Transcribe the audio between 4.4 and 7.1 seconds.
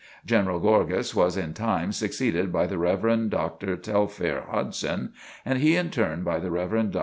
Hodgson, and he in turn by the Rev. Dr.